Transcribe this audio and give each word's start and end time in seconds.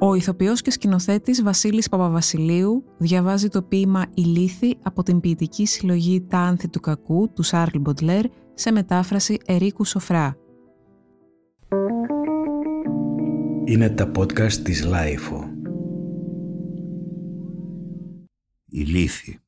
Ο 0.00 0.14
ηθοποιός 0.14 0.60
και 0.62 0.70
σκηνοθέτης 0.70 1.42
Βασίλης 1.42 1.88
Παπαβασιλείου 1.88 2.84
διαβάζει 2.98 3.48
το 3.48 3.62
ποίημα 3.62 4.04
«Η 4.14 4.50
από 4.82 5.02
την 5.02 5.20
ποιητική 5.20 5.66
συλλογή 5.66 6.20
«Τα 6.20 6.38
άνθη 6.38 6.68
του 6.68 6.80
κακού» 6.80 7.32
του 7.32 7.42
Σάρλ 7.42 7.78
Μποντλέρ 7.78 8.24
σε 8.54 8.72
μετάφραση 8.72 9.38
Ερίκου 9.44 9.84
Σοφρά. 9.84 10.36
Είναι 13.64 13.90
τα 13.90 14.10
podcast 14.16 14.52
της 14.52 14.84
LiFO. 14.84 15.50
Η 18.68 18.80
λήθη. 18.80 19.38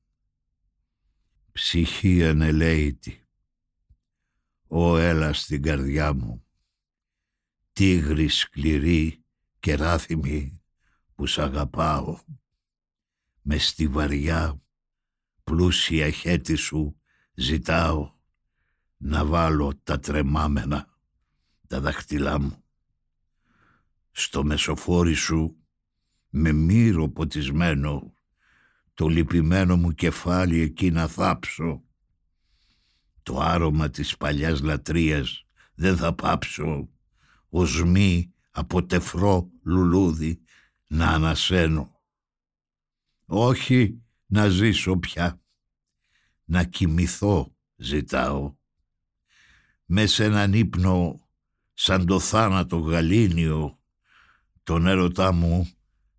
Ψυχή 1.52 2.24
ανελέητη. 2.24 3.24
Ω 4.68 4.98
έλα 4.98 5.32
στην 5.32 5.62
καρδιά 5.62 6.14
μου. 6.14 6.44
Τίγρη 7.72 8.28
σκληρή 8.28 9.19
κεράθιμη 9.60 10.62
που 11.14 11.26
σ' 11.26 11.38
αγαπάω. 11.38 12.18
Με 13.42 13.58
στη 13.58 13.88
βαριά 13.88 14.62
πλούσια 15.44 16.10
χέτη 16.10 16.54
σου 16.54 17.00
ζητάω 17.34 18.12
να 18.96 19.24
βάλω 19.24 19.80
τα 19.82 20.00
τρεμάμενα 20.00 20.88
τα 21.66 21.80
δαχτυλά 21.80 22.40
μου. 22.40 22.64
Στο 24.10 24.44
μεσοφόρι 24.44 25.14
σου 25.14 25.56
με 26.30 26.52
μύρο 26.52 27.08
ποτισμένο 27.08 28.14
το 28.94 29.08
λυπημένο 29.08 29.76
μου 29.76 29.92
κεφάλι 29.92 30.60
εκεί 30.60 30.90
να 30.90 31.06
θάψω. 31.06 31.82
Το 33.22 33.38
άρωμα 33.40 33.90
της 33.90 34.16
παλιάς 34.16 34.60
λατρείας 34.60 35.46
δεν 35.74 35.96
θα 35.96 36.14
πάψω 36.14 36.88
οσμή 37.48 38.34
από 38.50 38.84
τεφρό 38.86 39.50
λουλούδι 39.62 40.40
να 40.86 41.08
ανασένω. 41.08 42.00
Όχι 43.26 44.02
να 44.26 44.48
ζήσω 44.48 44.98
πια, 44.98 45.42
να 46.44 46.64
κοιμηθώ 46.64 47.56
ζητάω. 47.76 48.54
Μέσα 49.84 50.24
έναν 50.24 50.52
ύπνο 50.52 51.28
σαν 51.74 52.06
το 52.06 52.20
θάνατο 52.20 52.76
γαλήνιο, 52.76 53.78
τον 54.62 54.86
έρωτά 54.86 55.32
μου 55.32 55.70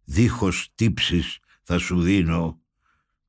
δίχως 0.04 0.72
τύψεις 0.76 1.40
θα 1.64 1.78
σου 1.78 2.02
δίνω, 2.02 2.62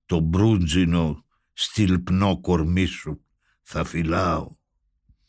το 0.06 0.20
μπρούντζινο 0.20 1.25
στυλπνό 1.53 2.41
κορμί 2.41 2.84
σου 2.84 3.25
θα 3.62 3.84
φυλάω. 3.84 4.56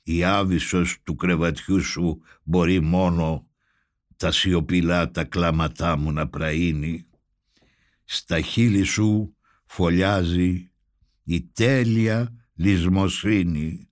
Η 0.03 0.23
άβυσος 0.23 1.01
του 1.03 1.15
κρεβατιού 1.15 1.81
σου 1.81 2.21
μπορεί 2.43 2.79
μόνο 2.79 3.47
τα 4.23 4.31
σιωπηλά 4.31 5.11
τα 5.11 5.23
κλάματά 5.23 5.97
μου 5.97 6.11
να 6.11 6.29
πραΐνει. 6.29 7.05
Στα 8.03 8.41
χείλη 8.41 8.83
σου 8.83 9.37
φωλιάζει 9.65 10.71
η 11.23 11.43
τέλεια 11.43 12.47
λησμοσύνη. 12.53 13.89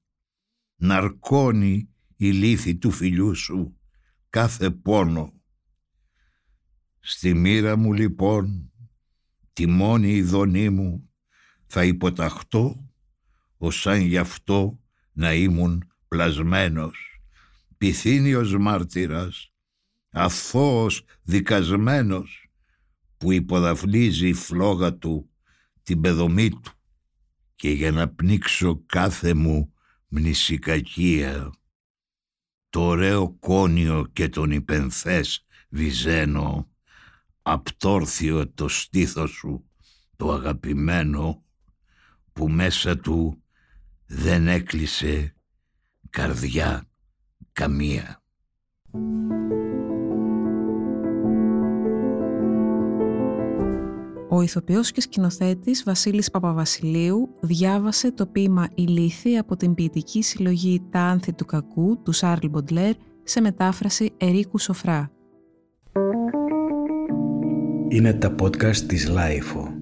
Ναρκώνει 0.76 1.90
η 2.16 2.32
λύθη 2.32 2.76
του 2.76 2.92
φιλιού 2.92 3.36
σου 3.36 3.80
κάθε 4.30 4.70
πόνο. 4.70 5.34
Στη 7.00 7.34
μοίρα 7.34 7.76
μου 7.76 7.94
λοιπόν, 7.94 8.72
τη 9.54 9.68
μόνη 9.68 10.12
ειδονή 10.12 10.70
μου, 10.70 11.10
θα 11.66 11.86
υποταχτώ, 11.86 12.90
ως 13.58 13.88
αν 13.88 14.00
γι' 14.00 14.18
αυτό 14.18 14.80
να 15.12 15.34
ήμουν 15.34 15.92
πλασμένος, 16.08 17.22
πυθύνιος 17.78 18.58
μάρτυρας, 18.58 19.51
αθώος 20.12 21.04
δικασμένος 21.24 22.50
που 23.18 23.32
υποδαφνίζει 23.32 24.28
η 24.28 24.34
φλόγα 24.34 24.94
του 24.94 25.30
την 25.84 26.02
παιδομή 26.02 26.50
του 26.50 26.72
και 27.56 27.70
για 27.70 27.92
να 27.92 28.10
πνίξω 28.10 28.84
κάθε 28.86 29.34
μου 29.34 29.74
μνησικακία 30.08 31.52
το 32.70 32.82
ωραίο 32.82 33.32
κόνιο 33.32 34.08
και 34.14 34.30
τον 34.30 34.52
υπενθές 34.52 35.46
βυζένω 35.70 36.70
απτόρθιο 37.42 38.50
το 38.50 38.68
στήθος 38.68 39.32
σου 39.32 39.66
το 40.16 40.32
αγαπημένο 40.32 41.44
που 42.34 42.50
μέσα 42.50 42.98
του 42.98 43.44
δεν 44.06 44.48
έκλεισε 44.48 45.36
καρδιά 46.10 46.90
καμία. 47.52 48.24
Ο 54.34 54.42
ηθοποιός 54.42 54.92
και 54.92 55.02
σκηνοθέτης 55.02 55.84
Βασίλης 55.84 56.32
Παπαβασιλείου 56.32 57.30
διάβασε 57.40 58.12
το 58.12 58.26
ποίημα 58.26 58.68
«Η 58.76 59.38
από 59.38 59.56
την 59.56 59.74
ποιητική 59.74 60.22
συλλογή 60.22 60.84
«Τα 60.90 61.00
άνθη 61.00 61.34
του 61.34 61.46
κακού» 61.46 62.02
του 62.04 62.12
Σάρλ 62.12 62.48
Μποντλέρ 62.50 62.94
σε 63.24 63.42
μετάφραση 63.42 64.12
Ερίκου 64.18 64.58
Σοφρά. 64.58 65.12
Είναι 67.88 68.14
τα 68.14 68.36
podcast 68.42 68.76
της 68.76 69.08
Λάιφο. 69.08 69.81